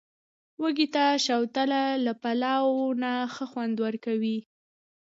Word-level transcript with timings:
وږي 0.61 0.87
ته، 0.95 1.05
شوتله 1.25 1.83
له 2.05 2.13
پلاو 2.21 2.69
نه 3.01 3.11
ښه 3.33 3.45
خوند 3.51 3.75
ورکوي. 3.85 4.37